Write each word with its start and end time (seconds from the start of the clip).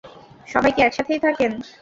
সবাই 0.47 0.71
কি 0.75 0.79
একসাথেই 0.83 1.19
থাকেন? 1.19 1.51